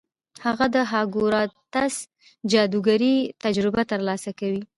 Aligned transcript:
هغه 0.45 0.65
د 0.75 0.77
هاګوارتس 0.91 1.95
جادوګرۍ 2.51 3.15
تجربه 3.43 3.81
ترلاسه 3.91 4.31
کوي. 4.39 4.61